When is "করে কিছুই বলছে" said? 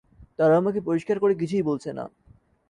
1.19-1.89